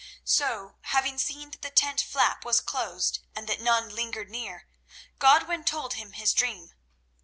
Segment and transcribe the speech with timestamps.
[0.25, 4.67] So, having seen that the tent flap was closed and that none lingered near,
[5.19, 6.73] Godwin told him his dream.